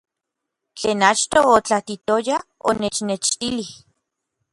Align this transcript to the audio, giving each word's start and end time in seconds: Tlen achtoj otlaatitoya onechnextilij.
Tlen 0.77 1.01
achtoj 1.09 1.43
otlaatitoya 1.57 2.37
onechnextilij. 2.71 3.71